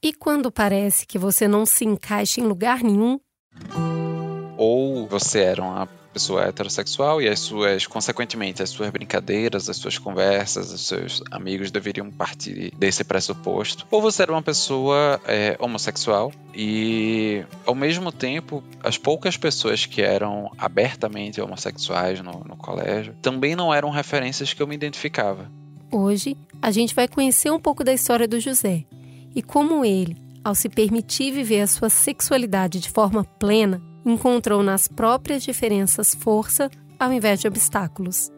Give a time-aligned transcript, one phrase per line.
[0.00, 3.18] E quando parece que você não se encaixa em lugar nenhum?
[4.56, 9.98] Ou você era uma pessoa heterossexual e as suas, consequentemente, as suas brincadeiras, as suas
[9.98, 13.88] conversas, os seus amigos deveriam partir desse pressuposto.
[13.90, 20.00] Ou você era uma pessoa é, homossexual e, ao mesmo tempo, as poucas pessoas que
[20.00, 25.50] eram abertamente homossexuais no, no colégio também não eram referências que eu me identificava.
[25.90, 28.84] Hoje, a gente vai conhecer um pouco da história do José
[29.34, 34.88] e como ele, ao se permitir viver a sua sexualidade de forma plena, encontrou nas
[34.88, 38.30] próprias diferenças força ao invés de obstáculos.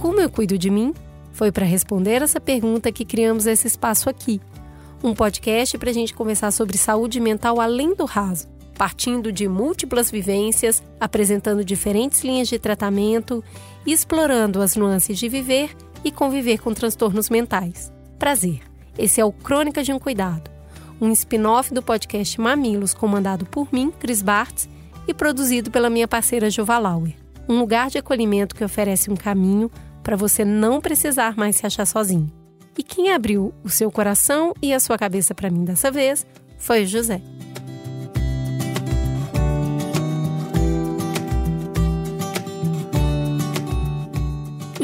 [0.00, 0.94] Como eu cuido de mim?
[1.32, 4.40] Foi para responder essa pergunta que criamos esse espaço aqui.
[5.04, 10.10] Um podcast para a gente conversar sobre saúde mental além do raso, partindo de múltiplas
[10.10, 13.42] vivências, apresentando diferentes linhas de tratamento,
[13.86, 15.74] explorando as nuances de viver
[16.04, 17.92] e conviver com transtornos mentais.
[18.18, 18.60] Prazer!
[18.98, 20.50] Esse é o Crônica de um Cuidado,
[21.00, 24.68] um spin-off do podcast Mamilos, comandado por mim, Cris Bartz,
[25.06, 27.14] e produzido pela minha parceira Jova Lauer.
[27.48, 29.70] Um lugar de acolhimento que oferece um caminho
[30.02, 32.32] para você não precisar mais se achar sozinho.
[32.76, 36.26] E quem abriu o seu coração e a sua cabeça para mim dessa vez
[36.58, 37.20] foi o José.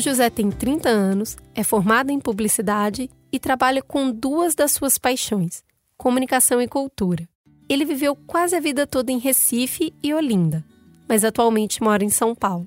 [0.03, 5.63] José tem 30 anos, é formado em publicidade e trabalha com duas das suas paixões,
[5.97, 7.29] comunicação e cultura.
[7.69, 10.65] Ele viveu quase a vida toda em Recife e Olinda,
[11.09, 12.67] mas atualmente mora em São Paulo.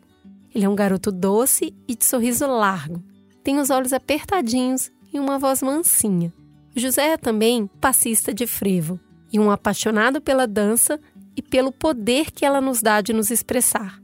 [0.54, 3.04] Ele é um garoto doce e de sorriso largo,
[3.44, 6.34] tem os olhos apertadinhos e uma voz mansinha.
[6.74, 8.98] José é também passista de frevo
[9.32, 10.98] e um apaixonado pela dança
[11.36, 14.00] e pelo poder que ela nos dá de nos expressar.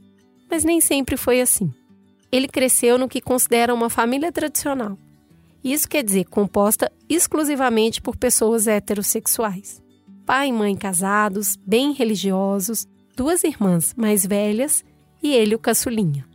[0.50, 1.72] Mas nem sempre foi assim.
[2.32, 4.98] Ele cresceu no que considera uma família tradicional.
[5.62, 9.82] Isso quer dizer composta exclusivamente por pessoas heterossexuais.
[10.24, 14.82] Pai e mãe casados, bem religiosos, duas irmãs mais velhas
[15.22, 16.26] e ele o caçulinha.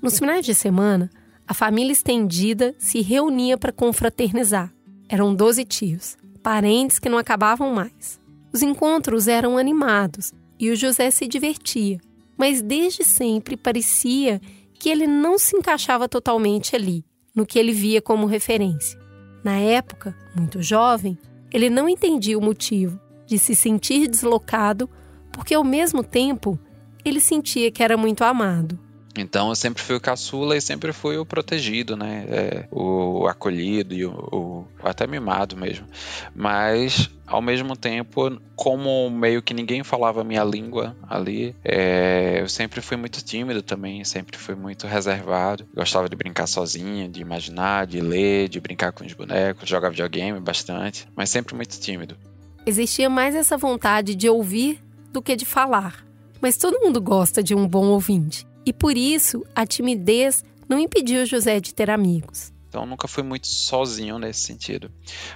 [0.00, 1.10] Nos finais de semana,
[1.46, 4.72] a família estendida se reunia para confraternizar.
[5.08, 8.18] Eram doze tios, parentes que não acabavam mais.
[8.52, 12.00] Os encontros eram animados e o José se divertia,
[12.36, 14.40] mas desde sempre parecia
[14.82, 18.98] que ele não se encaixava totalmente ali, no que ele via como referência.
[19.44, 21.16] Na época, muito jovem,
[21.52, 24.90] ele não entendia o motivo de se sentir deslocado,
[25.30, 26.58] porque ao mesmo tempo
[27.04, 28.76] ele sentia que era muito amado.
[29.16, 32.24] Então eu sempre fui o caçula e sempre fui o protegido, né?
[32.28, 35.86] É, o acolhido e o, o, até mimado mesmo.
[36.34, 42.48] Mas ao mesmo tempo, como meio que ninguém falava a minha língua ali, é, eu
[42.48, 45.66] sempre fui muito tímido também, sempre fui muito reservado.
[45.74, 50.40] Gostava de brincar sozinho, de imaginar, de ler, de brincar com os bonecos, jogar videogame
[50.40, 52.16] bastante, mas sempre muito tímido.
[52.64, 54.80] Existia mais essa vontade de ouvir
[55.12, 56.06] do que de falar.
[56.40, 58.46] Mas todo mundo gosta de um bom ouvinte.
[58.64, 62.52] E por isso, a timidez não impediu José de ter amigos.
[62.68, 64.90] Então nunca fui muito sozinho nesse sentido.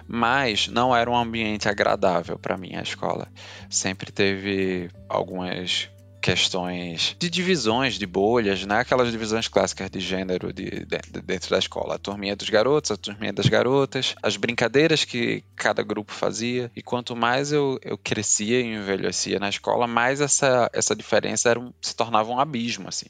[0.08, 3.28] Mas não era um ambiente agradável para mim a escola.
[3.68, 5.90] Sempre teve algumas
[6.26, 8.80] questões de divisões, de bolhas, né?
[8.80, 11.94] aquelas divisões clássicas de gênero de, de, dentro da escola.
[11.94, 16.68] A turminha dos garotos, a turminha das garotas, as brincadeiras que cada grupo fazia.
[16.74, 21.60] E quanto mais eu, eu crescia e envelhecia na escola, mais essa, essa diferença era
[21.60, 22.88] um, se tornava um abismo.
[22.88, 23.06] Assim.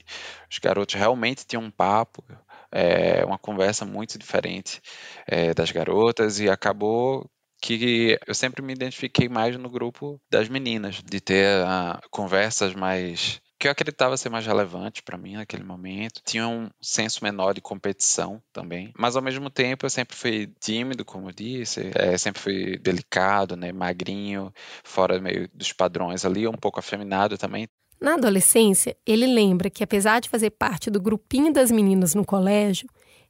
[0.52, 2.22] Os garotos realmente tinham um papo,
[2.70, 4.82] é, uma conversa muito diferente
[5.26, 7.26] é, das garotas e acabou
[7.60, 13.40] que eu sempre me identifiquei mais no grupo das meninas, de ter uh, conversas mais
[13.58, 16.20] que eu acreditava ser mais relevante para mim naquele momento.
[16.24, 21.04] Tinha um senso menor de competição também, mas ao mesmo tempo eu sempre fui tímido,
[21.04, 24.52] como eu disse, é, sempre fui delicado, né, magrinho,
[24.84, 27.66] fora meio dos padrões ali, um pouco afeminado também.
[27.98, 32.86] Na adolescência, ele lembra que apesar de fazer parte do grupinho das meninas no colégio,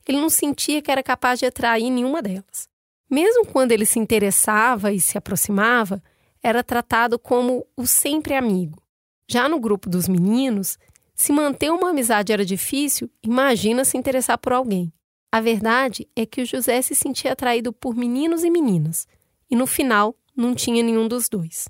[0.09, 2.69] ele não sentia que era capaz de atrair nenhuma delas.
[3.09, 6.03] Mesmo quando ele se interessava e se aproximava,
[6.43, 8.83] era tratado como o sempre amigo.
[9.29, 10.79] Já no grupo dos meninos,
[11.15, 14.93] se manter uma amizade era difícil, imagina se interessar por alguém.
[15.33, 19.07] A verdade é que o José se sentia atraído por meninos e meninas,
[19.51, 21.69] e no final não tinha nenhum dos dois.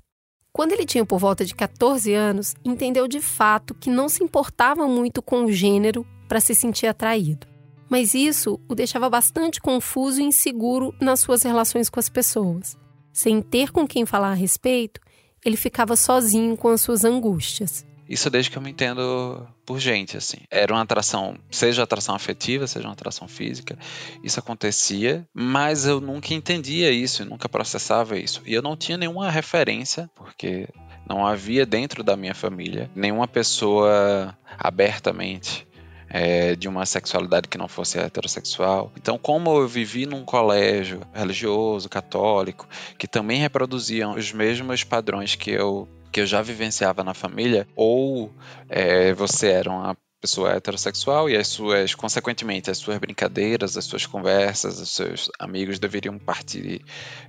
[0.51, 4.87] Quando ele tinha por volta de 14 anos, entendeu de fato que não se importava
[4.87, 7.47] muito com o gênero para se sentir atraído
[7.89, 12.77] mas isso o deixava bastante confuso e inseguro nas suas relações com as pessoas.
[13.11, 15.01] Sem ter com quem falar a respeito,
[15.43, 17.85] ele ficava sozinho com as suas angústias.
[18.09, 20.37] Isso desde que eu me entendo por gente, assim.
[20.49, 23.77] Era uma atração, seja atração afetiva, seja uma atração física.
[24.23, 28.41] Isso acontecia, mas eu nunca entendia isso, nunca processava isso.
[28.45, 30.69] E eu não tinha nenhuma referência, porque
[31.07, 35.66] não havia dentro da minha família nenhuma pessoa abertamente
[36.09, 38.91] é, de uma sexualidade que não fosse heterossexual.
[38.97, 42.67] Então, como eu vivi num colégio religioso, católico,
[42.97, 48.33] que também reproduziam os mesmos padrões que eu que eu já vivenciava na família, ou
[48.69, 54.05] é, você era uma pessoa heterossexual e as suas, consequentemente, as suas brincadeiras, as suas
[54.05, 56.81] conversas, os seus amigos deveriam partir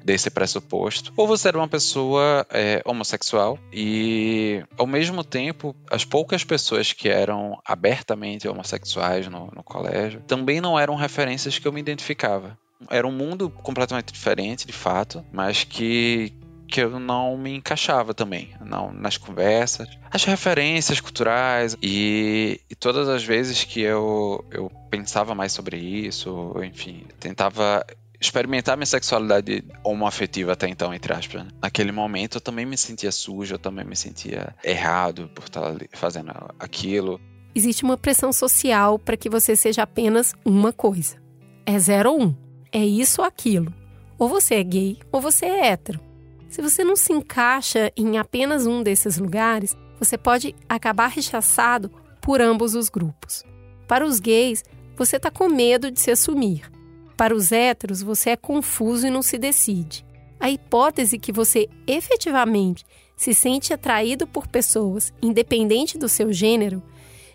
[0.05, 1.13] desse pressuposto.
[1.17, 7.09] Ou você era uma pessoa é, homossexual e, ao mesmo tempo, as poucas pessoas que
[7.09, 12.59] eram abertamente homossexuais no, no colégio também não eram referências que eu me identificava.
[12.89, 16.33] Era um mundo completamente diferente, de fato, mas que
[16.69, 23.09] que eu não me encaixava também não, nas conversas, as referências culturais e, e, todas
[23.09, 27.85] as vezes que eu, eu pensava mais sobre isso, enfim, tentava
[28.21, 31.45] experimentar minha sexualidade homoafetiva até então, entre aspas.
[31.45, 31.51] Né?
[31.63, 36.33] Naquele momento eu também me sentia sujo, eu também me sentia errado por estar fazendo
[36.59, 37.21] aquilo.
[37.55, 41.17] Existe uma pressão social para que você seja apenas uma coisa.
[41.65, 42.37] É zero ou um.
[42.73, 43.73] É isso ou aquilo.
[44.19, 46.08] Ou você é gay ou você é hétero.
[46.49, 51.91] Se você não se encaixa em apenas um desses lugares, você pode acabar rechaçado
[52.23, 53.45] por ambos os grupos.
[53.87, 54.65] Para os gays,
[54.97, 56.71] você está com medo de se assumir.
[57.17, 60.07] Para os héteros, você é confuso e não se decide.
[60.41, 62.85] A hipótese que você efetivamente
[63.17, 66.83] se sente atraído por pessoas, independente do seu gênero,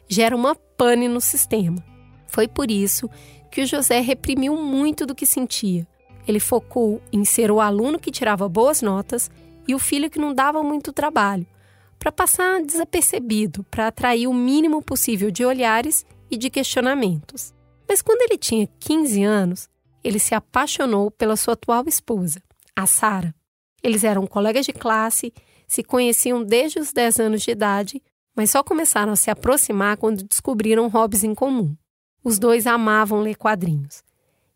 [0.07, 1.83] gera uma pane no sistema.
[2.27, 3.09] Foi por isso
[3.51, 5.87] que o José reprimiu muito do que sentia
[6.27, 9.29] ele focou em ser o aluno que tirava boas notas
[9.67, 11.45] e o filho que não dava muito trabalho,
[11.99, 17.53] para passar desapercebido, para atrair o mínimo possível de olhares e de questionamentos.
[17.87, 19.69] Mas quando ele tinha 15 anos,
[20.03, 22.41] ele se apaixonou pela sua atual esposa,
[22.75, 23.33] a Sara.
[23.81, 25.33] Eles eram colegas de classe,
[25.67, 28.01] se conheciam desde os 10 anos de idade,
[28.35, 31.75] mas só começaram a se aproximar quando descobriram hobbies em comum.
[32.23, 34.03] Os dois amavam ler quadrinhos.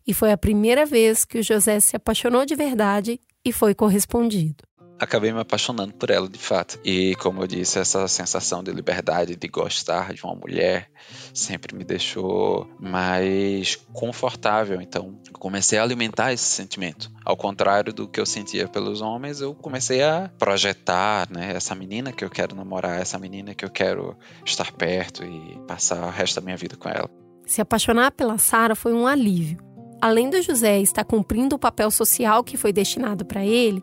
[0.08, 4.64] E foi a primeira vez que o José se apaixonou de verdade e foi correspondido.
[4.98, 6.80] Acabei me apaixonando por ela, de fato.
[6.82, 10.90] E, como eu disse, essa sensação de liberdade, de gostar de uma mulher,
[11.32, 14.80] sempre me deixou mais confortável.
[14.80, 17.12] Então, comecei a alimentar esse sentimento.
[17.22, 22.12] Ao contrário do que eu sentia pelos homens, eu comecei a projetar, né, essa menina
[22.12, 26.40] que eu quero namorar, essa menina que eu quero estar perto e passar o resto
[26.40, 27.08] da minha vida com ela.
[27.46, 29.67] Se apaixonar pela Sara foi um alívio.
[30.00, 33.82] Além do José estar cumprindo o papel social que foi destinado para ele,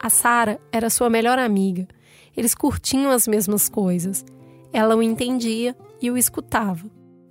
[0.00, 1.86] a Sara era sua melhor amiga.
[2.36, 4.24] Eles curtiam as mesmas coisas.
[4.72, 6.88] Ela o entendia e o escutava.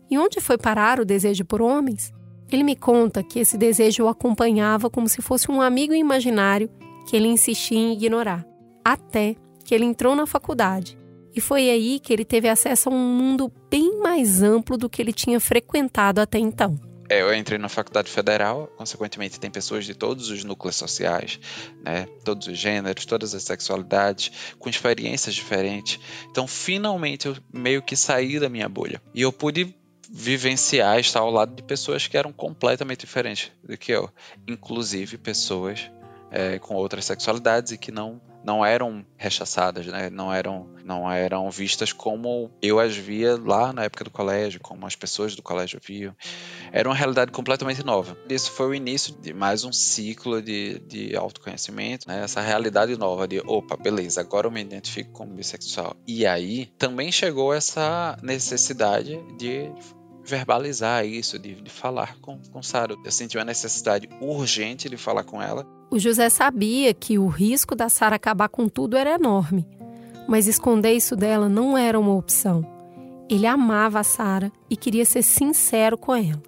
[0.09, 2.13] E onde foi parar o desejo por homens?
[2.51, 6.69] Ele me conta que esse desejo o acompanhava como se fosse um amigo imaginário
[7.07, 8.45] que ele insistia em ignorar,
[8.83, 10.97] até que ele entrou na faculdade.
[11.33, 15.01] E foi aí que ele teve acesso a um mundo bem mais amplo do que
[15.01, 16.75] ele tinha frequentado até então.
[17.09, 21.39] É, eu entrei na faculdade federal, consequentemente tem pessoas de todos os núcleos sociais,
[21.83, 26.00] né, todos os gêneros, todas as sexualidades, com experiências diferentes.
[26.30, 29.01] Então, finalmente, eu meio que saí da minha bolha.
[29.13, 29.74] E eu pude
[30.09, 34.09] vivenciar, estar ao lado de pessoas que eram completamente diferentes do que eu.
[34.47, 35.90] Inclusive pessoas
[36.31, 40.09] é, com outras sexualidades e que não não eram rechaçadas, né?
[40.09, 44.87] não, eram, não eram vistas como eu as via lá na época do colégio, como
[44.87, 46.16] as pessoas do colégio viam.
[46.71, 48.18] Era uma realidade completamente nova.
[48.30, 52.23] Isso foi o início de mais um ciclo de, de autoconhecimento, né?
[52.23, 55.97] essa realidade nova de, opa, beleza, agora eu me identifico como bissexual.
[56.07, 59.69] E aí também chegou essa necessidade de
[60.28, 62.96] verbalizar isso, de, de falar com, com Sara.
[63.04, 65.66] Eu senti uma necessidade urgente de falar com ela.
[65.90, 69.66] O José sabia que o risco da Sara acabar com tudo era enorme,
[70.28, 72.66] mas esconder isso dela não era uma opção.
[73.30, 76.42] Ele amava a Sara e queria ser sincero com ela.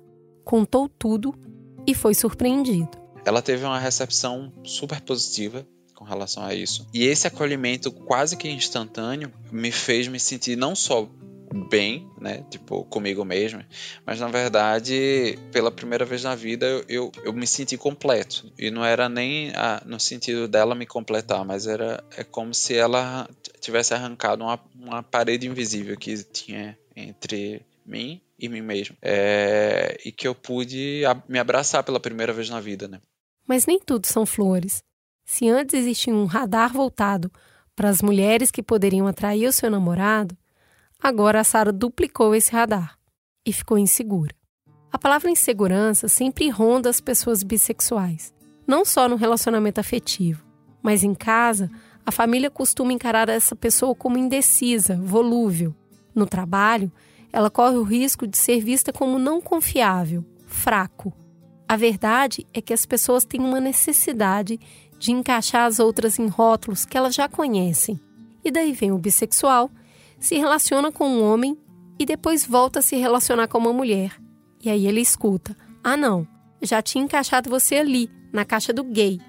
[0.44, 1.34] Contou tudo
[1.88, 2.90] e foi surpreendido.
[3.26, 6.88] Ela teve uma recepção super positiva com relação a isso.
[6.94, 11.10] E esse acolhimento quase que instantâneo me fez me sentir não só
[11.54, 12.44] bem, né?
[12.50, 13.64] Tipo, comigo mesmo.
[14.06, 18.52] Mas na verdade, pela primeira vez na vida, eu, eu me senti completo.
[18.58, 22.76] E não era nem a, no sentido dela me completar, mas era é como se
[22.76, 23.30] ela
[23.60, 28.96] tivesse arrancado uma, uma parede invisível que tinha entre mim e mim mesmo.
[29.02, 33.02] É, e que eu pude me abraçar pela primeira vez na vida, né?
[33.48, 34.84] Mas nem tudo são flores.
[35.26, 37.32] Se antes existia um radar voltado
[37.76, 40.38] para as mulheres que poderiam atrair o seu namorado,
[41.02, 42.98] Agora a Sara duplicou esse radar
[43.46, 44.36] e ficou insegura.
[44.92, 48.34] A palavra insegurança sempre ronda as pessoas bissexuais,
[48.68, 50.44] não só no relacionamento afetivo,
[50.84, 51.72] mas em casa,
[52.06, 55.74] a família costuma encarar essa pessoa como indecisa, volúvel.
[56.14, 56.92] No trabalho,
[57.32, 61.14] ela corre o risco de ser vista como não confiável, fraco.
[61.68, 64.60] A verdade é que as pessoas têm uma necessidade
[64.98, 67.98] de encaixar as outras em rótulos que elas já conhecem.
[68.44, 69.70] E daí vem o bissexual,
[70.20, 71.58] se relaciona com um homem
[71.98, 74.16] e depois volta a se relacionar com uma mulher.
[74.64, 76.28] E aí ele escuta: Ah, não,
[76.62, 79.20] já tinha encaixado você ali, na caixa do gay.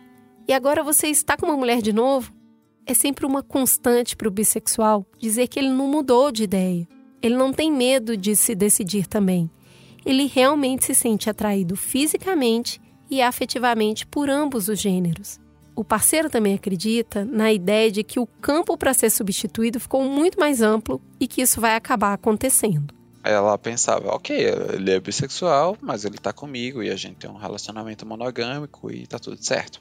[0.49, 2.33] E agora você está com uma mulher de novo?
[2.87, 6.89] É sempre uma constante para o bissexual dizer que ele não mudou de ideia.
[7.23, 9.51] Ele não tem medo de se decidir também.
[10.05, 12.81] Ele realmente se sente atraído fisicamente
[13.11, 15.39] e afetivamente por ambos os gêneros.
[15.81, 20.39] O parceiro também acredita na ideia de que o campo para ser substituído ficou muito
[20.39, 22.93] mais amplo e que isso vai acabar acontecendo.
[23.25, 24.37] Ela pensava, ok,
[24.75, 29.07] ele é bissexual, mas ele tá comigo e a gente tem um relacionamento monogâmico e
[29.07, 29.81] tá tudo certo.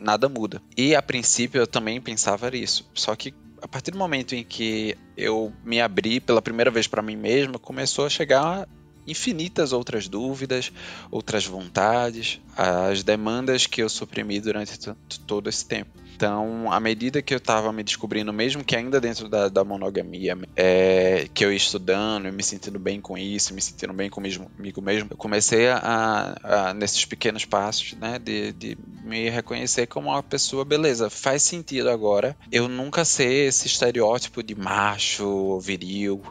[0.00, 0.62] nada muda.
[0.74, 2.90] E a princípio eu também pensava isso.
[2.94, 7.02] Só que a partir do momento em que eu me abri pela primeira vez para
[7.02, 8.66] mim mesmo, começou a chegar
[9.06, 10.72] infinitas outras dúvidas,
[11.10, 14.78] outras vontades, as demandas que eu suprimi durante
[15.26, 15.90] todo esse tempo.
[16.16, 20.34] Então, à medida que eu estava me descobrindo, mesmo que ainda dentro da, da monogamia,
[20.56, 25.08] é, que eu ia estudando, me sentindo bem com isso, me sentindo bem comigo mesmo,
[25.10, 30.64] eu comecei a, a nesses pequenos passos, né, de, de me reconhecer como uma pessoa,
[30.64, 36.22] beleza, faz sentido agora eu nunca ser esse estereótipo de macho, viril,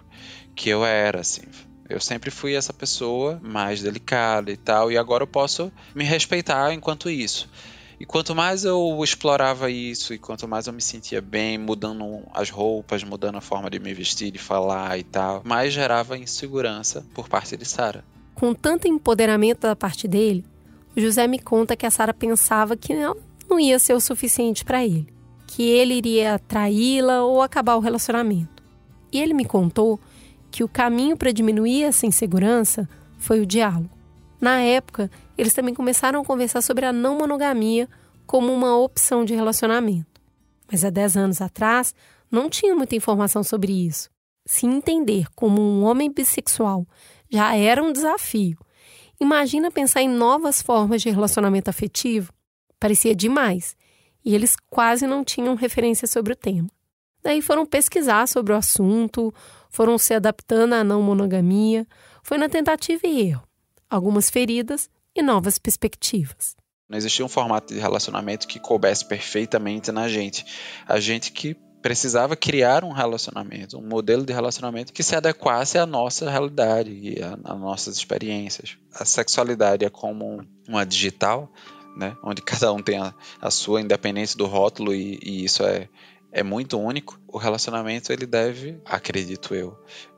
[0.55, 1.43] que eu era, assim.
[1.87, 6.73] Eu sempre fui essa pessoa mais delicada e tal, e agora eu posso me respeitar
[6.73, 7.47] enquanto isso.
[7.99, 12.49] E quanto mais eu explorava isso, e quanto mais eu me sentia bem, mudando as
[12.49, 17.29] roupas, mudando a forma de me vestir, de falar e tal, mais gerava insegurança por
[17.29, 18.03] parte de Sara.
[18.33, 20.43] Com tanto empoderamento da parte dele,
[20.95, 24.83] o José me conta que a Sara pensava que não ia ser o suficiente para
[24.83, 25.07] ele,
[25.47, 28.61] que ele iria traí-la ou acabar o relacionamento.
[29.11, 29.99] E ele me contou
[30.55, 33.89] que o caminho para diminuir essa insegurança foi o diálogo.
[34.39, 37.89] Na época, eles também começaram a conversar sobre a não monogamia
[38.25, 40.21] como uma opção de relacionamento.
[40.71, 41.93] Mas há 10 anos atrás,
[42.31, 44.09] não tinha muita informação sobre isso.
[44.45, 46.87] Se entender como um homem bissexual
[47.29, 48.57] já era um desafio,
[49.19, 52.31] imagina pensar em novas formas de relacionamento afetivo?
[52.79, 53.75] Parecia demais,
[54.23, 56.69] e eles quase não tinham referência sobre o tema.
[57.25, 59.33] Daí foram pesquisar sobre o assunto,
[59.75, 61.85] foram se adaptando à não monogamia,
[62.23, 63.43] foi na tentativa e erro,
[63.89, 66.55] algumas feridas e novas perspectivas.
[66.87, 70.45] Não existia um formato de relacionamento que coubesse perfeitamente na gente.
[70.87, 75.85] A gente que precisava criar um relacionamento, um modelo de relacionamento que se adequasse à
[75.85, 78.77] nossa realidade e às nossas experiências.
[78.93, 81.51] A sexualidade é como uma digital,
[81.97, 85.89] né, onde cada um tem a, a sua independência do rótulo e, e isso é,
[86.35, 89.73] é muito único, o relacionamento ele deve, acredito eu,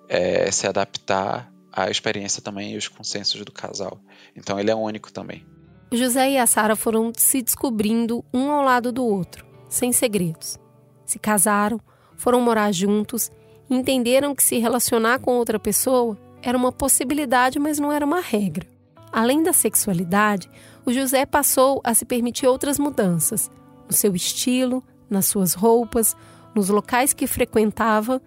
[0.10, 4.02] é, se adaptar à experiência também e os consensos do casal.
[4.36, 5.46] Então ele é único também.
[5.92, 10.58] José e a Sara foram se descobrindo um ao lado do outro, sem segredos.
[11.06, 11.80] Se casaram,
[12.16, 13.32] foram morar juntos
[13.70, 18.66] entenderam que se relacionar com outra pessoa era uma possibilidade, mas não era uma regra.
[19.12, 20.50] Além da sexualidade,
[20.84, 23.52] o José passou a se permitir outras mudanças
[23.86, 26.16] no seu estilo, nas suas roupas,
[26.56, 28.22] nos locais que frequentava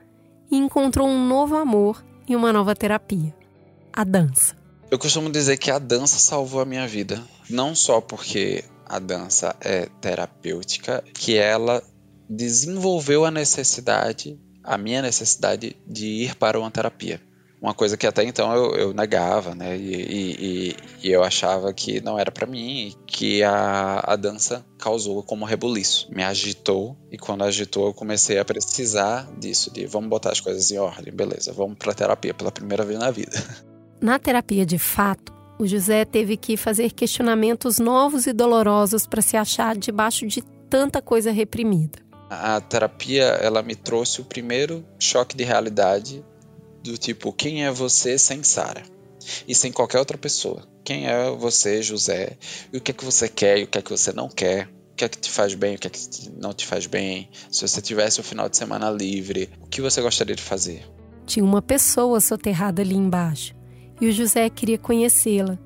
[0.50, 3.34] e encontrou um novo amor e uma nova terapia:
[3.92, 4.56] a dança.
[4.90, 9.54] Eu costumo dizer que a dança salvou a minha vida, não só porque a dança
[9.60, 11.82] é terapêutica, que ela
[12.28, 17.20] desenvolveu a necessidade, a minha necessidade de ir para uma terapia
[17.60, 19.76] uma coisa que até então eu, eu negava, né?
[19.76, 25.22] E, e, e, eu achava que não era para mim, que a, a dança causou
[25.22, 30.30] como rebuliço, me agitou e quando agitou eu comecei a precisar disso, de vamos botar
[30.30, 33.32] as coisas em ordem, beleza, vamos para terapia pela primeira vez na vida.
[34.00, 39.36] Na terapia de fato, o José teve que fazer questionamentos novos e dolorosos para se
[39.36, 40.40] achar debaixo de
[40.70, 41.98] tanta coisa reprimida.
[42.30, 46.24] A terapia, ela me trouxe o primeiro choque de realidade
[46.82, 48.82] do tipo, quem é você sem Sara?
[49.46, 50.66] E sem qualquer outra pessoa.
[50.82, 52.38] Quem é você, José?
[52.72, 54.66] E o que é que você quer e o que é que você não quer?
[54.92, 55.98] O que é que te faz bem, o que é que
[56.36, 57.28] não te faz bem?
[57.50, 60.84] Se você tivesse o final de semana livre, o que você gostaria de fazer?
[61.26, 63.54] Tinha uma pessoa soterrada ali embaixo
[64.00, 65.58] e o José queria conhecê-la.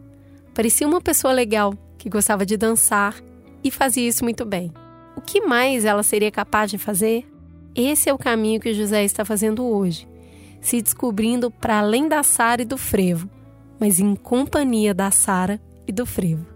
[0.53, 3.17] Parecia uma pessoa legal que gostava de dançar
[3.63, 4.73] e fazia isso muito bem.
[5.17, 7.27] O que mais ela seria capaz de fazer?
[7.75, 10.07] Esse é o caminho que o José está fazendo hoje
[10.65, 13.29] se descobrindo para além da Sara e do frevo,
[13.79, 16.47] mas em companhia da Sara e do frevo.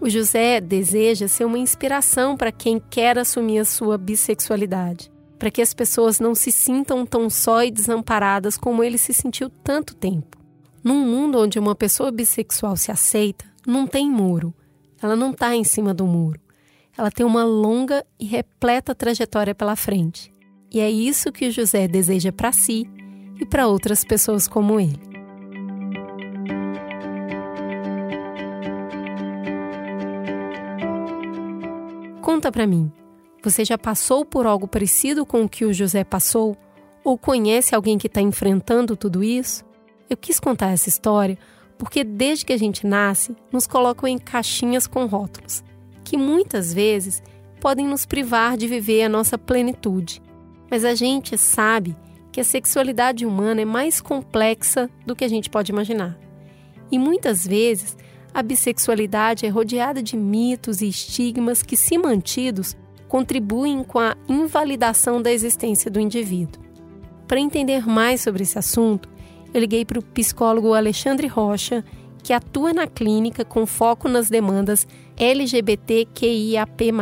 [0.00, 5.62] O José deseja ser uma inspiração para quem quer assumir a sua bissexualidade, para que
[5.62, 10.36] as pessoas não se sintam tão só e desamparadas como ele se sentiu tanto tempo.
[10.84, 14.54] Num mundo onde uma pessoa bissexual se aceita, não tem muro.
[15.02, 16.40] Ela não está em cima do muro.
[16.96, 20.30] Ela tem uma longa e repleta trajetória pela frente.
[20.70, 22.86] E é isso que o José deseja para si
[23.40, 25.00] e para outras pessoas como ele.
[32.22, 32.92] Conta para mim,
[33.42, 36.56] você já passou por algo parecido com o que o José passou?
[37.02, 39.64] Ou conhece alguém que está enfrentando tudo isso?
[40.10, 41.38] Eu quis contar essa história
[41.78, 45.62] porque desde que a gente nasce, nos colocam em caixinhas com rótulos,
[46.04, 47.22] que muitas vezes
[47.60, 50.20] podem nos privar de viver a nossa plenitude.
[50.70, 51.96] Mas a gente sabe
[52.38, 56.16] que a sexualidade humana é mais complexa do que a gente pode imaginar.
[56.88, 57.96] E muitas vezes
[58.32, 62.76] a bissexualidade é rodeada de mitos e estigmas que, se mantidos,
[63.08, 66.62] contribuem com a invalidação da existência do indivíduo.
[67.26, 69.08] Para entender mais sobre esse assunto,
[69.52, 71.84] eu liguei para o psicólogo Alexandre Rocha,
[72.22, 76.92] que atua na clínica com foco nas demandas LGBTQIAP+.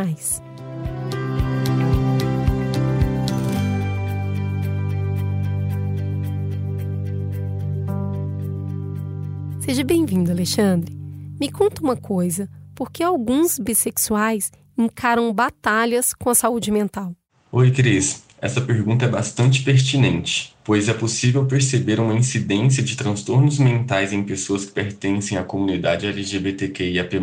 [9.66, 10.96] Seja bem-vindo, Alexandre.
[11.40, 17.12] Me conta uma coisa, por que alguns bissexuais encaram batalhas com a saúde mental?
[17.50, 18.23] Oi, Cris.
[18.40, 24.25] Essa pergunta é bastante pertinente pois é possível perceber uma incidência de transtornos mentais em
[24.25, 27.20] pessoas que pertencem à comunidade LGBTQIAP+,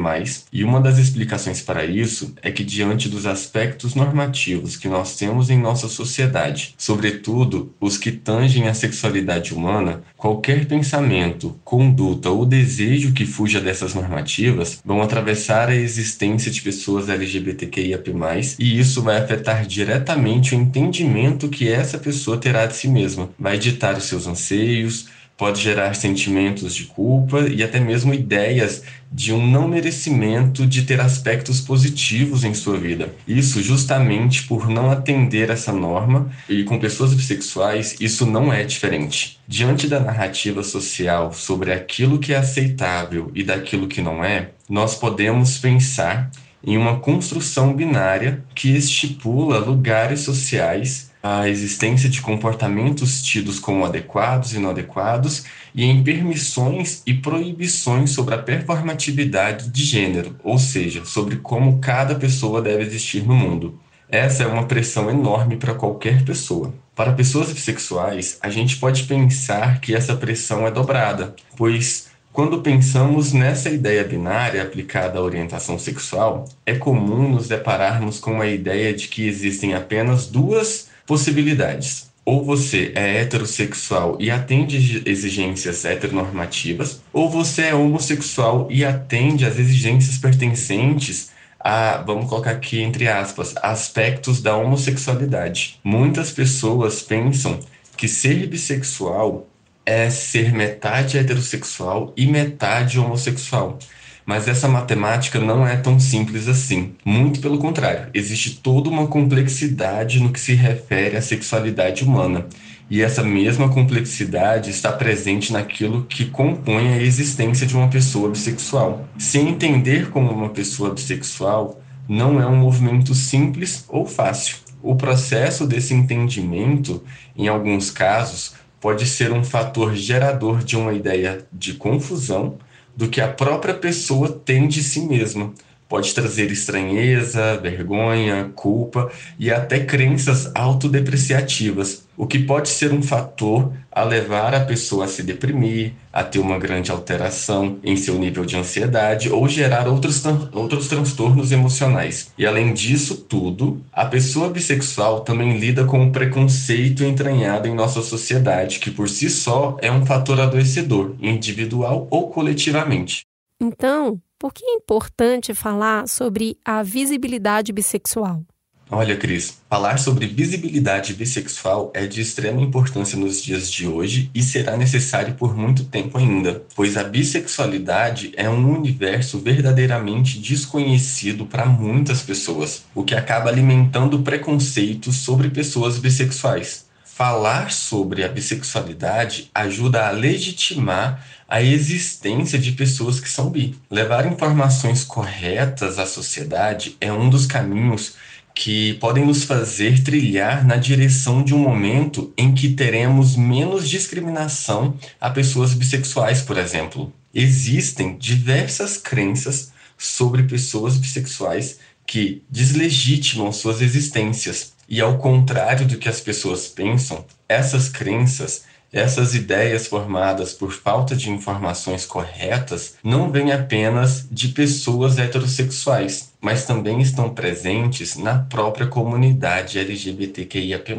[0.53, 5.49] e uma das explicações para isso é que diante dos aspectos normativos que nós temos
[5.49, 13.11] em nossa sociedade, sobretudo os que tangem a sexualidade humana, qualquer pensamento, conduta ou desejo
[13.11, 18.09] que fuja dessas normativas vão atravessar a existência de pessoas LGBTQIAP+,
[18.57, 23.57] e isso vai afetar diretamente o entendimento que essa pessoa terá de si mesma, vai
[23.57, 29.45] ditar os seus anseios, pode gerar sentimentos de culpa e até mesmo ideias de um
[29.45, 33.13] não merecimento de ter aspectos positivos em sua vida.
[33.27, 39.39] Isso justamente por não atender essa norma e com pessoas bissexuais isso não é diferente.
[39.47, 44.95] Diante da narrativa social sobre aquilo que é aceitável e daquilo que não é, nós
[44.95, 46.31] podemos pensar
[46.63, 54.53] em uma construção binária que estipula lugares sociais a existência de comportamentos tidos como adequados
[54.53, 61.05] e não adequados e em permissões e proibições sobre a performatividade de gênero, ou seja,
[61.05, 63.79] sobre como cada pessoa deve existir no mundo.
[64.09, 66.73] Essa é uma pressão enorme para qualquer pessoa.
[66.93, 73.31] Para pessoas bissexuais, a gente pode pensar que essa pressão é dobrada, pois quando pensamos
[73.31, 79.07] nessa ideia binária aplicada à orientação sexual, é comum nos depararmos com a ideia de
[79.07, 82.11] que existem apenas duas possibilidades.
[82.25, 89.59] Ou você é heterossexual e atende exigências heteronormativas, ou você é homossexual e atende às
[89.59, 95.79] exigências pertencentes a, vamos colocar aqui entre aspas, aspectos da homossexualidade.
[95.83, 97.59] Muitas pessoas pensam
[97.95, 99.47] que ser bissexual
[99.85, 103.77] é ser metade heterossexual e metade homossexual.
[104.25, 106.93] Mas essa matemática não é tão simples assim.
[107.03, 112.47] Muito pelo contrário, existe toda uma complexidade no que se refere à sexualidade humana.
[112.89, 119.07] E essa mesma complexidade está presente naquilo que compõe a existência de uma pessoa bissexual.
[119.17, 124.57] Se entender como uma pessoa bissexual não é um movimento simples ou fácil.
[124.81, 127.01] O processo desse entendimento,
[127.35, 132.57] em alguns casos, pode ser um fator gerador de uma ideia de confusão
[132.93, 135.53] do que a própria pessoa tem de si mesma.
[135.93, 143.71] Pode trazer estranheza, vergonha, culpa e até crenças autodepreciativas, o que pode ser um fator
[143.91, 148.43] a levar a pessoa a se deprimir, a ter uma grande alteração em seu nível
[148.43, 152.33] de ansiedade ou gerar outros, outros transtornos emocionais.
[152.39, 158.01] E além disso tudo, a pessoa bissexual também lida com o preconceito entranhado em nossa
[158.01, 163.31] sociedade, que por si só é um fator adoecedor, individual ou coletivamente.
[163.59, 168.43] Então, por que é importante falar sobre a visibilidade bissexual?
[168.91, 174.43] Olha, Cris, falar sobre visibilidade bissexual é de extrema importância nos dias de hoje e
[174.43, 181.65] será necessário por muito tempo ainda, pois a bissexualidade é um universo verdadeiramente desconhecido para
[181.65, 186.85] muitas pessoas, o que acaba alimentando preconceitos sobre pessoas bissexuais.
[187.03, 193.75] falar sobre a bissexualidade ajuda a legitimar a existência de pessoas que são bi.
[193.87, 198.15] Levar informações corretas à sociedade é um dos caminhos
[198.55, 204.97] que podem nos fazer trilhar na direção de um momento em que teremos menos discriminação
[205.21, 207.13] a pessoas bissexuais, por exemplo.
[207.31, 214.73] Existem diversas crenças sobre pessoas bissexuais que deslegitimam suas existências.
[214.89, 218.63] E ao contrário do que as pessoas pensam, essas crenças
[218.93, 226.65] essas ideias formadas por falta de informações corretas não vêm apenas de pessoas heterossexuais, mas
[226.65, 230.95] também estão presentes na própria comunidade LGBTQIAP+.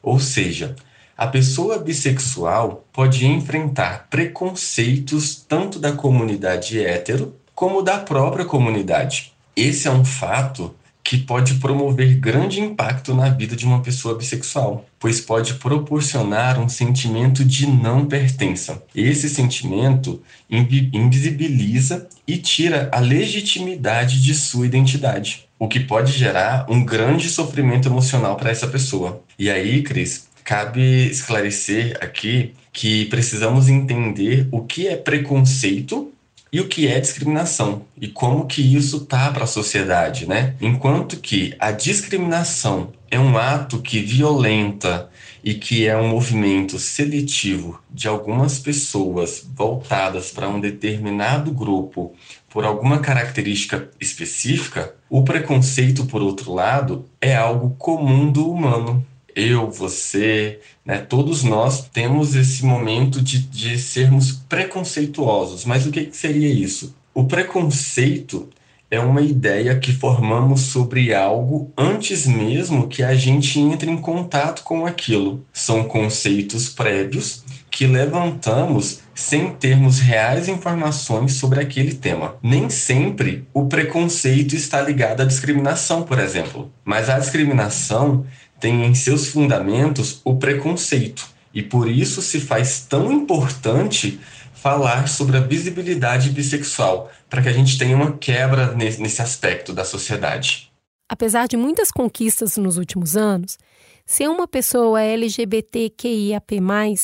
[0.00, 0.76] Ou seja,
[1.16, 9.32] a pessoa bissexual pode enfrentar preconceitos tanto da comunidade hétero como da própria comunidade.
[9.56, 10.72] Esse é um fato
[11.08, 16.68] que pode promover grande impacto na vida de uma pessoa bissexual, pois pode proporcionar um
[16.68, 18.82] sentimento de não pertença.
[18.94, 26.84] Esse sentimento invisibiliza e tira a legitimidade de sua identidade, o que pode gerar um
[26.84, 29.22] grande sofrimento emocional para essa pessoa.
[29.38, 36.12] E aí, Cris, cabe esclarecer aqui que precisamos entender o que é preconceito
[36.52, 40.54] e o que é discriminação e como que isso tá para a sociedade, né?
[40.60, 45.08] Enquanto que a discriminação é um ato que violenta
[45.42, 52.12] e que é um movimento seletivo de algumas pessoas voltadas para um determinado grupo
[52.50, 59.06] por alguma característica específica, o preconceito, por outro lado, é algo comum do humano
[59.38, 65.64] eu, você, né, todos nós temos esse momento de, de sermos preconceituosos.
[65.64, 66.94] Mas o que, que seria isso?
[67.14, 68.48] O preconceito
[68.90, 74.62] é uma ideia que formamos sobre algo antes mesmo que a gente entre em contato
[74.62, 75.44] com aquilo.
[75.52, 82.36] São conceitos prévios que levantamos sem termos reais informações sobre aquele tema.
[82.42, 88.24] Nem sempre o preconceito está ligado à discriminação, por exemplo, mas a discriminação
[88.60, 91.28] tem em seus fundamentos o preconceito.
[91.52, 94.20] E por isso se faz tão importante
[94.52, 99.84] falar sobre a visibilidade bissexual, para que a gente tenha uma quebra nesse aspecto da
[99.84, 100.70] sociedade.
[101.08, 103.56] Apesar de muitas conquistas nos últimos anos,
[104.04, 106.60] ser uma pessoa LGBTQIAP+,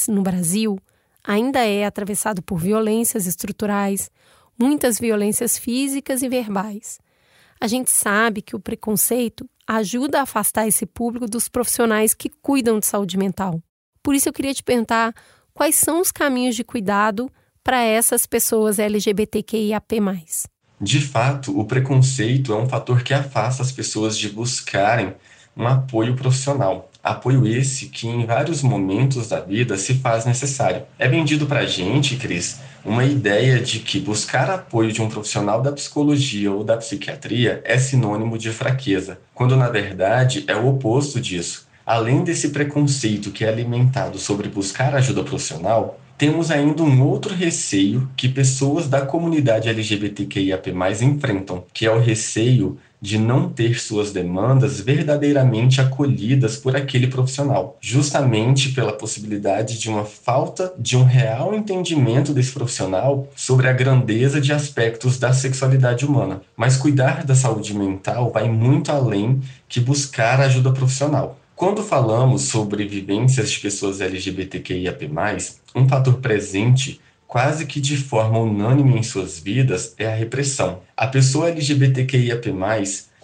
[0.09, 0.79] no Brasil,
[1.23, 4.11] ainda é atravessado por violências estruturais,
[4.59, 6.99] muitas violências físicas e verbais.
[7.61, 12.79] A gente sabe que o preconceito ajuda a afastar esse público dos profissionais que cuidam
[12.79, 13.63] de saúde mental.
[14.03, 15.15] Por isso eu queria te perguntar
[15.53, 17.31] quais são os caminhos de cuidado
[17.63, 20.03] para essas pessoas LGBTQIAP+.
[20.81, 25.15] De fato, o preconceito é um fator que afasta as pessoas de buscarem
[25.57, 26.91] um apoio profissional.
[27.03, 30.83] Apoio esse que em vários momentos da vida se faz necessário.
[30.99, 35.63] É vendido para a gente, Cris, uma ideia de que buscar apoio de um profissional
[35.63, 41.21] da psicologia ou da psiquiatria é sinônimo de fraqueza, quando na verdade é o oposto
[41.21, 41.67] disso.
[41.87, 48.09] Além desse preconceito que é alimentado sobre buscar ajuda profissional, temos ainda um outro receio
[48.17, 50.69] que pessoas da comunidade LGBTQIAP+
[51.03, 57.77] enfrentam, que é o receio de não ter suas demandas verdadeiramente acolhidas por aquele profissional,
[57.79, 64.41] justamente pela possibilidade de uma falta de um real entendimento desse profissional sobre a grandeza
[64.41, 66.41] de aspectos da sexualidade humana.
[66.57, 71.39] Mas cuidar da saúde mental vai muito além que buscar ajuda profissional.
[71.55, 75.11] Quando falamos sobre vivências de pessoas LGBTQIAP+,
[75.75, 76.99] um fator presente
[77.35, 80.83] quase que de forma unânime em suas vidas é a repressão.
[80.97, 82.49] A pessoa LGBTQIAP+,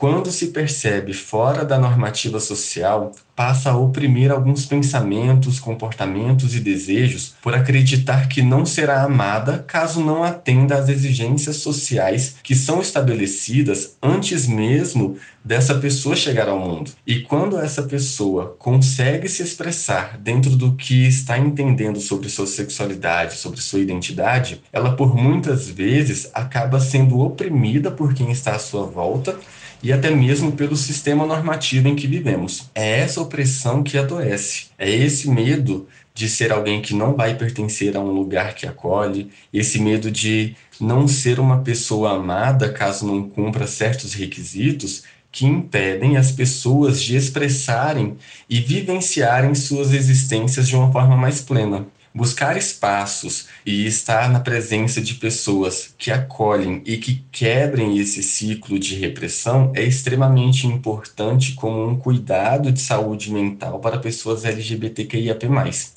[0.01, 7.35] quando se percebe fora da normativa social, passa a oprimir alguns pensamentos, comportamentos e desejos
[7.43, 13.99] por acreditar que não será amada caso não atenda às exigências sociais que são estabelecidas
[14.03, 16.93] antes mesmo dessa pessoa chegar ao mundo.
[17.07, 23.35] E quando essa pessoa consegue se expressar dentro do que está entendendo sobre sua sexualidade,
[23.35, 28.87] sobre sua identidade, ela por muitas vezes acaba sendo oprimida por quem está à sua
[28.87, 29.39] volta
[29.83, 32.71] e até mesmo pelo sistema normativo em que vivemos.
[32.75, 37.97] É essa opressão que adoece, é esse medo de ser alguém que não vai pertencer
[37.97, 43.29] a um lugar que acolhe, esse medo de não ser uma pessoa amada caso não
[43.29, 48.17] cumpra certos requisitos que impedem as pessoas de expressarem
[48.49, 51.87] e vivenciarem suas existências de uma forma mais plena.
[52.13, 58.81] Buscar espaços e estar na presença de pessoas que acolhem e que quebrem esse ciclo
[58.81, 65.47] de repressão é extremamente importante como um cuidado de saúde mental para pessoas LGBTQIAP+.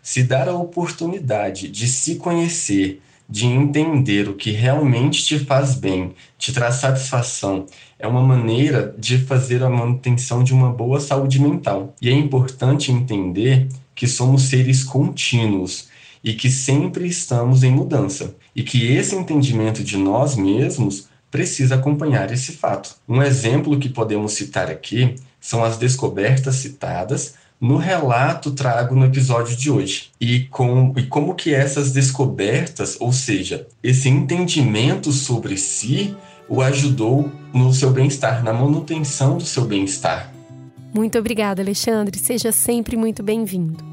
[0.04, 6.14] Se dar a oportunidade de se conhecer, de entender o que realmente te faz bem,
[6.38, 7.66] te traz satisfação,
[7.98, 11.96] é uma maneira de fazer a manutenção de uma boa saúde mental.
[12.00, 15.92] E é importante entender que somos seres contínuos
[16.24, 22.32] e que sempre estamos em mudança, e que esse entendimento de nós mesmos precisa acompanhar
[22.32, 22.96] esse fato.
[23.10, 29.56] Um exemplo que podemos citar aqui são as descobertas citadas no relato trago no episódio
[29.56, 30.12] de hoje.
[30.20, 36.16] E, com, e como que essas descobertas, ou seja, esse entendimento sobre si,
[36.48, 40.32] o ajudou no seu bem-estar, na manutenção do seu bem-estar.
[40.94, 42.20] Muito obrigada, Alexandre.
[42.20, 43.93] Seja sempre muito bem-vindo.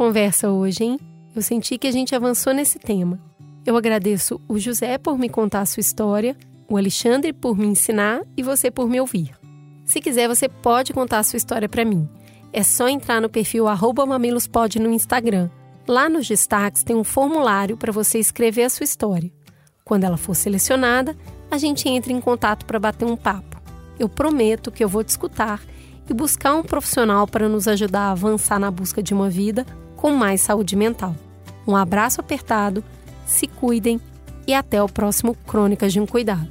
[0.00, 0.98] Conversa hoje, hein?
[1.36, 3.20] Eu senti que a gente avançou nesse tema.
[3.66, 6.34] Eu agradeço o José por me contar a sua história,
[6.66, 9.30] o Alexandre por me ensinar e você por me ouvir.
[9.84, 12.08] Se quiser, você pode contar a sua história para mim.
[12.50, 13.66] É só entrar no perfil
[14.06, 15.50] mamilospod no Instagram.
[15.86, 19.30] Lá nos destaques tem um formulário para você escrever a sua história.
[19.84, 21.14] Quando ela for selecionada,
[21.50, 23.60] a gente entra em contato para bater um papo.
[23.98, 25.60] Eu prometo que eu vou te escutar
[26.08, 29.66] e buscar um profissional para nos ajudar a avançar na busca de uma vida
[30.00, 31.14] com mais saúde mental.
[31.66, 32.82] Um abraço apertado,
[33.26, 34.00] se cuidem
[34.46, 36.48] e até o próximo Crônicas de um Cuidado.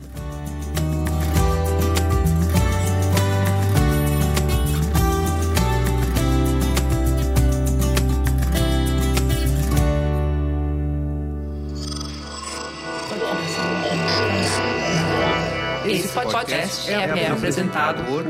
[15.86, 18.24] Esse podcast é, é apresentado por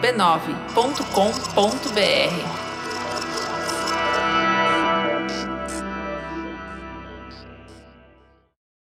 [0.00, 2.61] b9.com.br.